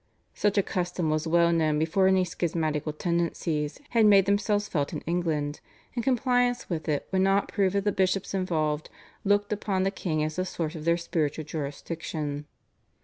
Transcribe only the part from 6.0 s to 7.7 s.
compliance with it would not